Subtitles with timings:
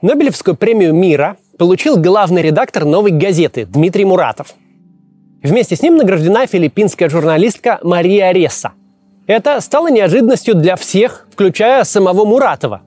[0.00, 4.54] Нобелевскую премию мира получил главный редактор «Новой газеты» Дмитрий Муратов.
[5.42, 8.74] Вместе с ним награждена филиппинская журналистка Мария Ресса.
[9.26, 12.82] Это стало неожиданностью для всех, включая самого Муратова.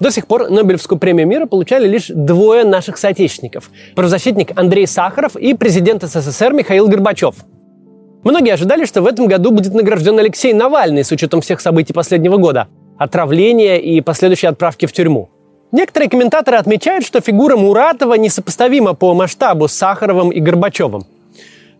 [0.00, 5.52] До сих пор Нобелевскую премию мира получали лишь двое наших соотечественников– правозащитник Андрей Сахаров и
[5.52, 7.34] президент СССР Михаил Горбачев.
[8.24, 12.38] Многие ожидали, что в этом году будет награжден Алексей Навальный с учетом всех событий последнего
[12.38, 12.68] года–
[12.98, 15.28] отравления и последующей отправки в тюрьму–
[15.72, 21.06] Некоторые комментаторы отмечают, что фигура Муратова несопоставима по масштабу с Сахаровым и Горбачевым.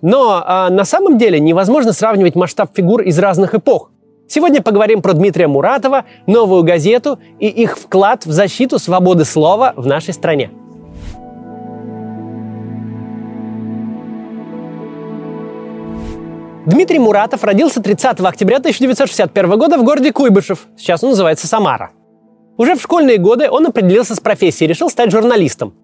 [0.02, 3.91] Но а, на самом деле невозможно сравнивать масштаб фигур из разных эпох.
[4.28, 9.87] Сегодня поговорим про Дмитрия Муратова, новую газету и их вклад в защиту свободы слова в
[9.87, 10.50] нашей стране.
[16.66, 20.66] Дмитрий Муратов родился 30 октября 1961 года в городе Куйбышев.
[20.77, 21.92] Сейчас он называется Самара.
[22.56, 25.74] Уже в школьные годы он определился с профессией, решил стать журналистом.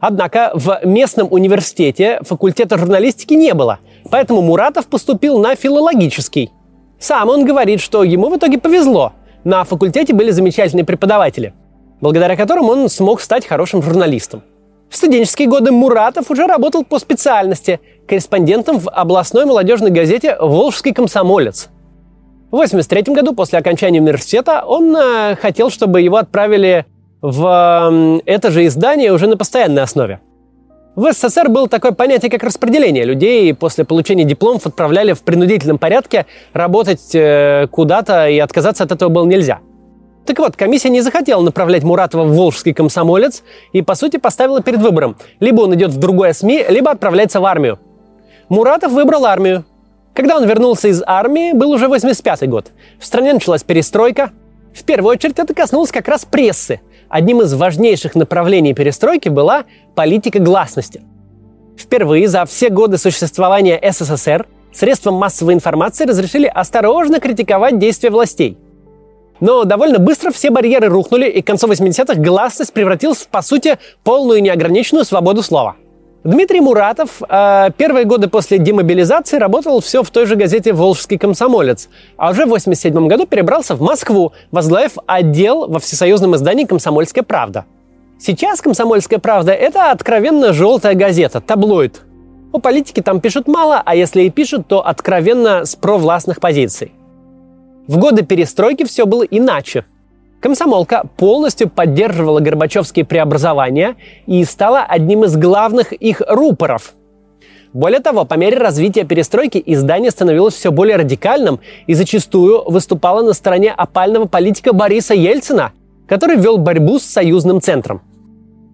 [0.00, 6.50] Однако в местном университете факультета журналистики не было, поэтому Муратов поступил на филологический.
[6.98, 9.12] Сам он говорит, что ему в итоге повезло.
[9.44, 11.52] На факультете были замечательные преподаватели,
[12.00, 14.42] благодаря которым он смог стать хорошим журналистом.
[14.88, 21.68] В студенческие годы Муратов уже работал по специальности корреспондентом в областной молодежной газете «Волжский комсомолец»,
[22.50, 26.84] в 1983 году, после окончания университета, он э, хотел, чтобы его отправили
[27.22, 30.20] в э, это же издание уже на постоянной основе.
[30.96, 33.54] В СССР было такое понятие, как распределение людей.
[33.54, 39.24] После получения дипломов отправляли в принудительном порядке работать э, куда-то, и отказаться от этого было
[39.26, 39.60] нельзя.
[40.26, 44.80] Так вот, комиссия не захотела направлять Муратова в Волжский комсомолец и, по сути, поставила перед
[44.80, 45.16] выбором.
[45.38, 47.78] Либо он идет в другое СМИ, либо отправляется в армию.
[48.48, 49.64] Муратов выбрал армию.
[50.14, 52.72] Когда он вернулся из армии, был уже 85 год.
[52.98, 54.30] В стране началась перестройка.
[54.74, 56.80] В первую очередь это коснулось как раз прессы.
[57.08, 61.02] Одним из важнейших направлений перестройки была политика гласности.
[61.76, 68.58] Впервые за все годы существования СССР средствам массовой информации разрешили осторожно критиковать действия властей.
[69.40, 73.78] Но довольно быстро все барьеры рухнули, и к концу 80-х гласность превратилась в, по сути,
[74.04, 75.76] полную неограниченную свободу слова–
[76.22, 81.88] Дмитрий Муратов э, первые годы после демобилизации работал все в той же газете «Волжский комсомолец»,
[82.18, 87.64] а уже в 1987 году перебрался в Москву, возглавив отдел во всесоюзном издании «Комсомольская правда».
[88.18, 92.02] Сейчас «Комсомольская правда»— это откровенно желтая газета, таблоид.
[92.52, 96.92] О политике там пишут мало, а если и пишут, то откровенно с провластных позиций.
[97.86, 99.86] В годы перестройки все было иначе.
[100.40, 103.96] Комсомолка полностью поддерживала Горбачевские преобразования
[104.26, 106.94] и стала одним из главных их рупоров.
[107.72, 113.32] Более того, по мере развития перестройки издание становилось все более радикальным и зачастую выступало на
[113.32, 115.72] стороне опального политика Бориса Ельцина,
[116.08, 118.02] который вел борьбу с союзным центром.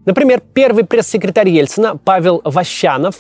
[0.07, 3.17] Например, первый пресс-секретарь Ельцина Павел Ващанов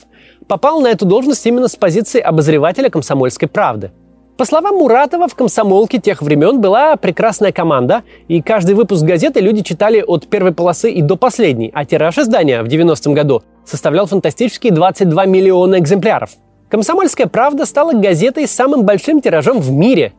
[0.47, 3.91] попал на эту должность именно с позиции обозревателя «Комсомольской правды».
[4.37, 9.63] По словам Муратова, в «Комсомолке» тех времен была прекрасная команда, и каждый выпуск газеты люди
[9.63, 14.75] читали от первой полосы и до последней, а тираж издания в 90-м году составлял фантастические
[14.75, 16.33] 22 миллиона экземпляров.
[16.69, 20.13] «Комсомольская правда» стала газетой с самым большим тиражом в мире.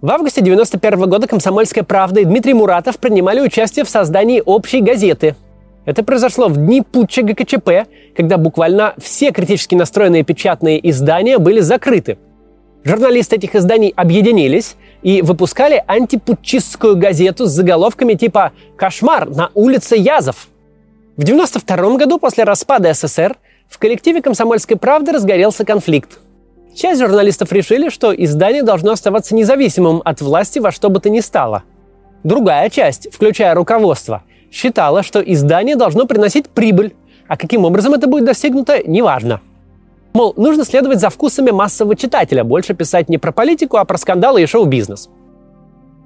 [0.00, 4.80] В августе 91 -го года «Комсомольская правда» и Дмитрий Муратов принимали участие в создании общей
[4.80, 5.36] газеты.
[5.84, 7.86] Это произошло в дни путча ГКЧП,
[8.16, 12.16] когда буквально все критически настроенные печатные издания были закрыты–
[12.84, 20.48] Журналисты этих изданий объединились и выпускали антипутчистскую газету с заголовками типа «Кошмар на улице Язов».
[21.16, 23.36] В 1992 году после распада СССР
[23.68, 26.18] в коллективе «Комсомольской правды» разгорелся конфликт.
[26.74, 31.20] Часть журналистов решили, что издание должно оставаться независимым от власти во что бы то ни
[31.20, 31.62] стало.
[32.24, 36.94] Другая часть, включая руководство, считала, что издание должно приносить прибыль,
[37.28, 39.40] а каким образом это будет достигнуто, неважно–
[40.12, 44.42] Мол, нужно следовать за вкусами массового читателя, больше писать не про политику, а про скандалы
[44.42, 45.08] и шоу-бизнес.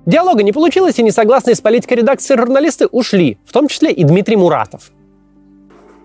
[0.07, 4.37] Диалога не получилось, и несогласные с политикой редакции журналисты ушли, в том числе и Дмитрий
[4.37, 4.93] Муратов.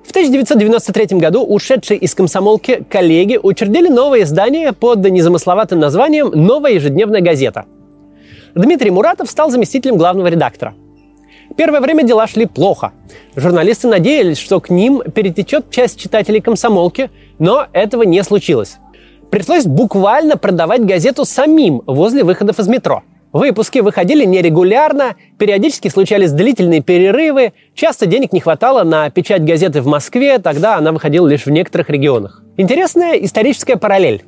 [0.04, 7.22] В 1993 году ушедшие из комсомолки коллеги учредили новое издание под незамысловатым названием «Новая ежедневная
[7.22, 7.66] газета».
[8.56, 10.74] Дмитрий Муратов стал заместителем главного редактора.
[11.58, 12.94] Первое время дела шли плохо.
[13.36, 17.10] Журналисты надеялись, что к ним перетечет часть читателей комсомолки,
[17.40, 18.78] но этого не случилось.
[19.30, 23.04] Пришлось буквально продавать газету самим возле выходов из метро.
[23.34, 29.88] Выпуски выходили нерегулярно, периодически случались длительные перерывы, часто денег не хватало на печать газеты в
[29.88, 32.44] Москве, тогда она выходила лишь в некоторых регионах.
[32.58, 34.26] Интересная историческая параллель.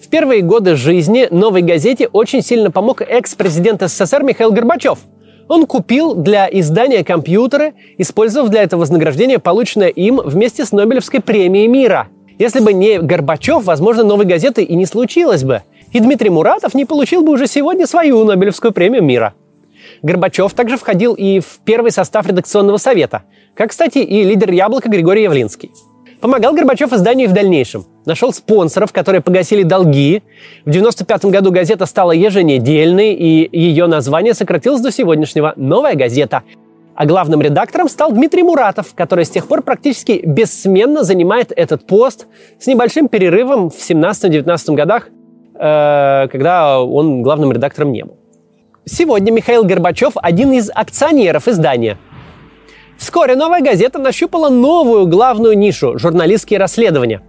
[0.00, 5.00] В первые годы жизни новой газете очень сильно помог экс-президент СССР Михаил Горбачев–
[5.48, 11.68] Он купил для издания компьютеры, использовав для этого вознаграждение, полученное им вместе с Нобелевской премией
[11.68, 12.08] мира.
[12.38, 15.62] Если бы не Горбачев, возможно, новой газеты и не случилось бы.
[15.92, 19.34] И Дмитрий Муратов не получил бы уже сегодня свою Нобелевскую премию мира.
[20.02, 23.22] Горбачев также входил и в первый состав редакционного совета,
[23.54, 25.70] как, кстати, и лидер «Яблока» Григорий Явлинский.
[26.20, 27.84] Помогал Горбачев изданию и в дальнейшем.
[28.06, 30.22] Нашел спонсоров, которые погасили долги.
[30.64, 36.42] В 1995 году газета стала еженедельной, и ее название сократилось до сегодняшнего «Новая газета».
[36.94, 42.26] А главным редактором стал Дмитрий Муратов, который с тех пор практически бессменно занимает этот пост
[42.58, 45.08] с небольшим перерывом в 17-19 годах,
[45.54, 48.16] э, когда он главным редактором не был.
[48.86, 51.98] Сегодня Михаил Горбачев один из акционеров издания.
[52.98, 57.22] Вскоре новая газета нащупала новую главную нишу– журналистские расследования.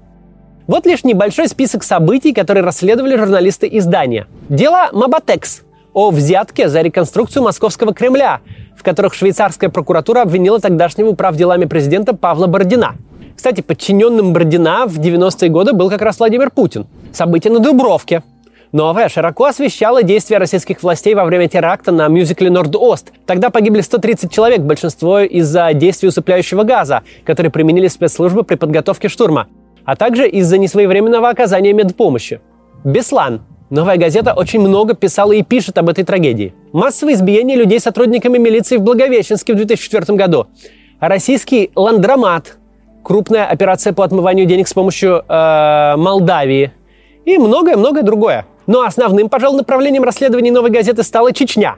[0.66, 4.28] Вот лишь небольшой список событий, которые расследовали журналисты издания.
[4.50, 8.42] Дело Мабатекс о взятке за реконструкцию московского Кремля,
[8.78, 12.96] в которых швейцарская прокуратура обвинила тогдашнего прав делами президента Павла Бородина.
[13.36, 16.88] Кстати, подчиненным Бородина в 90-е годы был как раз Владимир Путин.
[17.14, 18.24] События на Дубровке–
[18.74, 23.14] Новая широко освещала действия российских властей во время теракта на мюзикле «Норд-Ост».
[23.26, 29.48] Тогда погибли 130 человек, большинство из-за действий усыпляющего газа, который применили спецслужбы при подготовке штурма,
[29.86, 32.42] а также из-за несвоевременного оказания медпомощи.
[32.84, 33.42] Беслан.
[33.70, 36.54] Новая газета очень много писала и пишет об этой трагедии.
[36.72, 40.48] Массовое избиение людей сотрудниками милиции в Благовещенске в 2004 году.
[41.00, 42.58] Российский ландромат.
[43.04, 46.72] Крупная операция по отмыванию денег с помощью э, Молдавии.
[47.26, 48.46] И многое-многое другое.
[48.68, 51.78] Но основным, пожалуй, направлением расследований «Новой газеты» стала Чечня.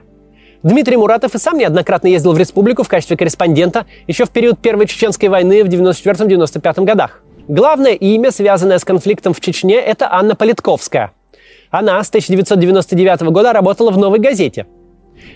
[0.62, 4.86] Дмитрий Муратов и сам неоднократно ездил в республику в качестве корреспондента еще в период Первой
[4.86, 7.22] Чеченской войны в 94-95 годах.
[7.48, 11.12] Главное имя, связанное с конфликтом в Чечне, это Анна Политковская.
[11.70, 14.66] Она с 1999 года работала в «Новой газете».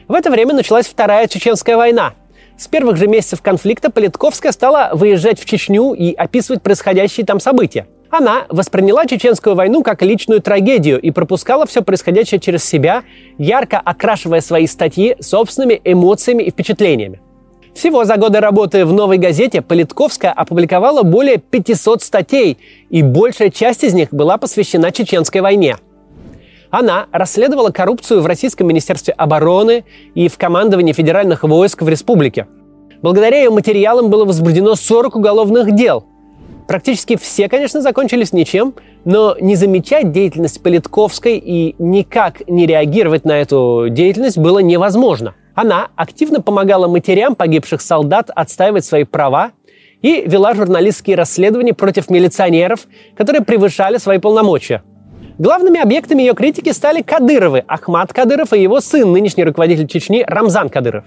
[0.09, 2.15] В это время началась Вторая Чеченская война.
[2.59, 7.87] С первых же месяцев конфликта Политковская стала выезжать в Чечню и описывать происходящие там события.
[8.11, 13.03] Она восприняла чеченскую войну как личную трагедию и пропускала все происходящее через себя,
[13.39, 17.21] ярко окрашивая свои статьи собственными эмоциями и впечатлениями.
[17.75, 22.59] Всего за годы работы в «Новой газете» Политковская опубликовала более 500 статей,
[22.89, 25.77] и большая часть из них была посвящена Чеченской войне.
[26.71, 29.85] Она расследовала коррупцию в Российском Министерстве обороны
[30.15, 32.47] и в командовании федеральных войск в республике.
[33.03, 36.07] Благодаря ее материалам было возбуждено 40 уголовных дел–
[36.67, 38.75] Практически все, конечно, закончились ничем,
[39.05, 45.35] но не замечать деятельность Политковской и никак не реагировать на эту деятельность было невозможно.
[45.55, 49.53] Она активно помогала матерям погибших солдат отстаивать свои права
[50.01, 54.83] и вела журналистские расследования против милиционеров, которые превышали свои полномочия.
[55.39, 60.69] Главными объектами ее критики стали Кадыровы, Ахмат Кадыров и его сын, нынешний руководитель Чечни Рамзан
[60.69, 61.05] Кадыров.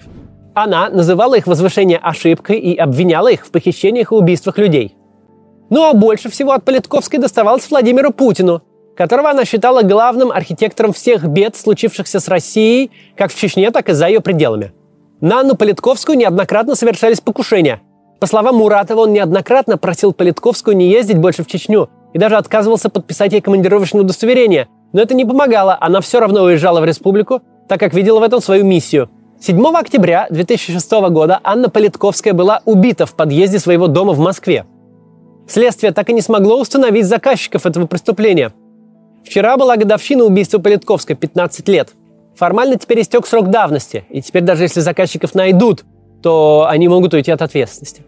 [0.54, 4.97] Она называла их возвышение ошибкой и обвиняла их в похищениях и убийствах людей.
[5.70, 8.62] Ну а больше всего от Политковской доставалось Владимиру Путину,
[8.96, 13.94] которого она считала главным архитектором всех бед, случившихся с Россией, как в Чечне, так и
[13.94, 14.74] за ее пределами.
[15.20, 17.82] На Анну Политковскую неоднократно совершались покушения.
[18.20, 22.90] По словам Муратова, он неоднократно просил Политковскую не ездить больше в Чечню и даже отказывался
[22.90, 24.68] подписать ей командировочное удостоверение.
[24.94, 28.42] Но это не помогало, она все равно уезжала в республику, так как видела в этом
[28.42, 29.10] свою миссию.
[29.40, 34.66] 7 октября 2006 года Анна Политковская была убита в подъезде своего дома в Москве.
[35.48, 38.52] Следствие так и не смогло установить заказчиков этого преступления.
[39.24, 41.92] Вчера была годовщина убийства Политковской, 15 лет.
[42.36, 45.86] Формально теперь истек срок давности, и теперь даже если заказчиков найдут,
[46.22, 48.04] то они могут уйти от ответственности.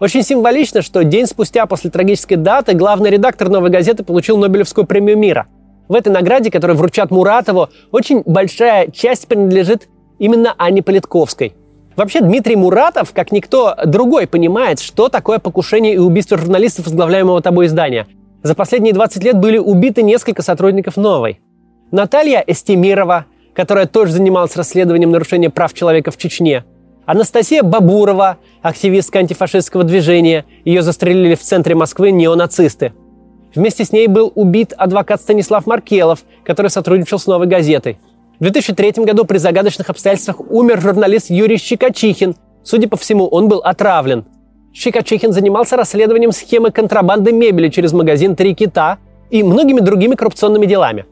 [0.00, 5.18] Очень символично, что день спустя после трагической даты главный редактор «Новой газеты» получил Нобелевскую премию
[5.18, 5.46] мира.
[5.88, 9.88] В этой награде, которую вручат Муратову, очень большая часть принадлежит
[10.18, 11.54] именно Анне Политковской–
[11.98, 17.66] Вообще Дмитрий Муратов, как никто другой, понимает, что такое покушение и убийство журналистов, возглавляемого тобой
[17.66, 18.06] издания.
[18.44, 21.40] За последние 20 лет были убиты несколько сотрудников новой.
[21.90, 26.64] Наталья Эстемирова, которая тоже занималась расследованием нарушения прав человека в Чечне.
[27.04, 30.44] Анастасия Бабурова, активистка антифашистского движения.
[30.64, 32.92] Ее застрелили в центре Москвы неонацисты.
[33.56, 37.98] Вместе с ней был убит адвокат Станислав Маркелов, который сотрудничал с «Новой газетой.
[38.38, 42.36] В 2003 году при загадочных обстоятельствах умер журналист Юрий Щекочихин.
[42.62, 44.26] Судя по всему, он был отравлен.
[44.72, 48.98] Щекочихин занимался расследованием схемы контрабанды мебели через магазин «Три кита»
[49.30, 51.06] и многими другими коррупционными делами.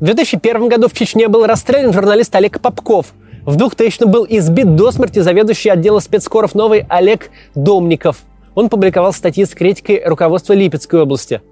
[0.00, 3.12] В 2001 году в Чечне был расстрелян журналист Олег Попков.
[3.46, 8.22] В 2000 был избит до смерти заведующий отдела спецкоров «Новый» Олег Домников.
[8.56, 11.42] Он публиковал статьи с критикой руководства Липецкой области–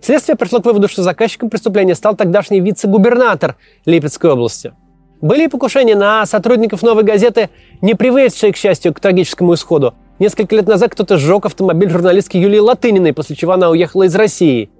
[0.00, 4.72] Следствие пришло к выводу, что заказчиком преступления стал тогдашний вице-губернатор Липецкой области.
[5.20, 7.48] Были покушения на сотрудников «Новой газеты»,
[7.80, 9.94] не приведшие, к счастью, к трагическому исходу.
[10.18, 14.70] Несколько лет назад кто-то сжег автомобиль журналистки Юлии Латыниной, после чего она уехала из России.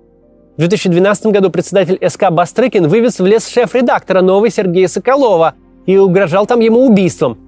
[0.56, 5.54] В 2012 году председатель СК Бастрыкин вывез в лес шеф-редактора «Новой» Сергея Соколова
[5.84, 7.38] и угрожал там ему убийством.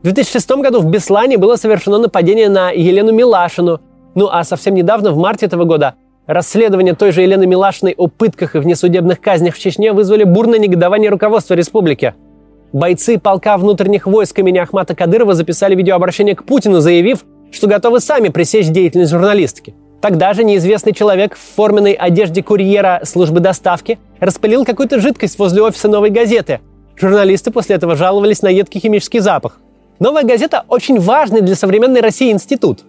[0.00, 3.80] В 2006 году в Беслане было совершено нападение на Елену Милашину.
[4.14, 5.94] Ну а совсем недавно, в марте этого года,
[6.26, 11.10] расследование той же Елены Милашиной о пытках и внесудебных казнях в Чечне вызвали бурное негодование
[11.10, 12.14] руководства республики–
[12.72, 18.30] Бойцы полка внутренних войск имени Ахмата Кадырова записали видеообращение к Путину, заявив, что готовы сами
[18.30, 19.74] пресечь деятельность журналистки.
[20.00, 25.88] Тогда же неизвестный человек в форменной одежде курьера службы доставки распылил какую-то жидкость возле офиса
[25.88, 26.60] «Новой газеты».
[26.96, 29.60] Журналисты после этого жаловались на едкий химический запах.
[29.98, 32.84] «Новая газета»– очень важный для современной России институт.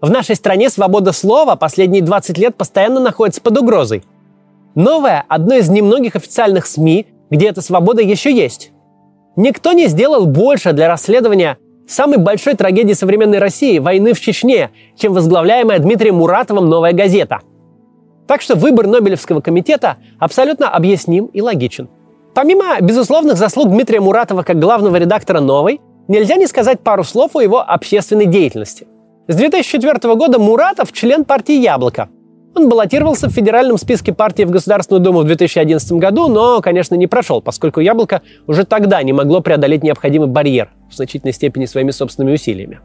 [0.00, 4.02] В нашей стране свобода слова последние 20 лет постоянно находится под угрозой.
[4.74, 8.72] «Новая»– одно из немногих официальных СМИ, где эта свобода еще есть.
[9.36, 15.12] Никто не сделал больше для расследования самой большой трагедии современной России– войны в Чечне, чем
[15.12, 17.40] возглавляемая Дмитрием Муратовым «Новая газета».
[18.26, 21.90] Так что выбор Нобелевского комитета абсолютно объясним и логичен.
[22.34, 27.40] Помимо безусловных заслуг Дмитрия Муратова как главного редактора «Новой», нельзя не сказать пару слов о
[27.42, 28.86] его общественной деятельности.
[29.30, 32.08] С 2004 года Муратов– член партии «Яблоко»,
[32.56, 37.06] он баллотировался в федеральном списке партии в Государственную Думу в 2011 году, но, конечно, не
[37.06, 42.34] прошел, поскольку «Яблоко» уже тогда не могло преодолеть необходимый барьер в значительной степени своими собственными
[42.34, 42.80] усилиями.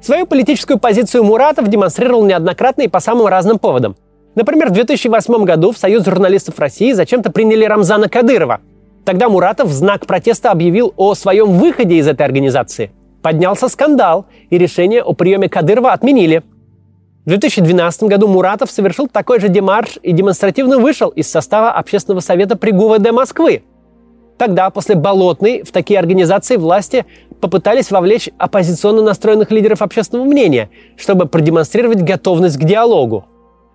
[0.00, 3.94] Свою политическую позицию Муратов демонстрировал неоднократно и по самым разным поводам.
[4.36, 8.62] Например, в 2008 году в Союз журналистов России зачем-то приняли Рамзана Кадырова.
[9.04, 12.90] Тогда Муратов в знак протеста объявил о своем выходе из этой организации.
[13.22, 16.42] Поднялся скандал, и решение о приеме Кадырова отменили–
[17.28, 22.56] в 2012 году Муратов совершил такой же демарш и демонстративно вышел из состава Общественного совета
[22.56, 23.64] при ГУВД Москвы.
[24.38, 27.04] Тогда, после Болотной, в такие организации власти
[27.42, 33.26] попытались вовлечь оппозиционно настроенных лидеров общественного мнения, чтобы продемонстрировать готовность к диалогу.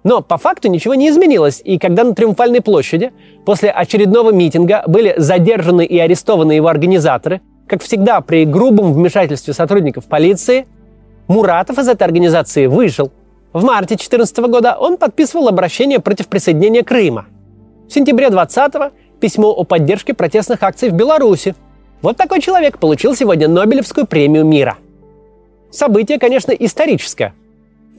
[0.04, 3.14] Но по факту ничего не изменилось, и когда на Триумфальной площади
[3.46, 10.06] после очередного митинга были задержаны и арестованы его организаторы, как всегда при грубом вмешательстве сотрудников
[10.06, 10.68] полиции,
[11.28, 13.12] Муратов из этой организации вышел–
[13.54, 17.28] в марте 2014 года он подписывал обращение против присоединения Крыма.
[17.88, 21.56] В сентябре 2020 письмо о поддержке протестных акций в Беларуси.
[22.02, 24.78] Вот такой человек получил сегодня Нобелевскую премию мира.
[25.72, 27.36] Событие, конечно, историческое.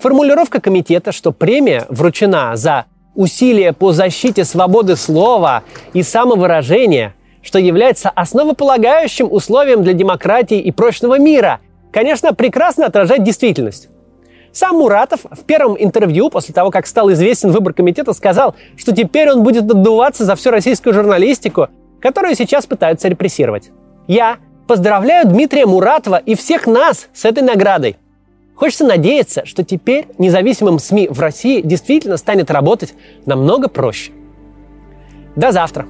[0.00, 8.10] Формулировка комитета, что премия вручена за усилия по защите свободы слова и самовыражения, что является
[8.10, 11.60] основополагающим условием для демократии и прочного мира,
[11.92, 13.88] конечно, прекрасно отражает действительность.
[14.50, 19.30] Сам Муратов в первом интервью, после того, как стал известен выбор комитета, сказал, что теперь
[19.30, 21.68] он будет отдуваться за всю российскую журналистику,
[22.00, 23.70] которую сейчас пытаются репрессировать.
[24.06, 27.96] Я поздравляю Дмитрия Муратова и всех нас с этой наградой.
[28.54, 32.94] Хочется надеяться, что теперь независимым СМИ в России действительно станет работать
[33.26, 34.12] намного проще.
[35.34, 35.86] До завтра!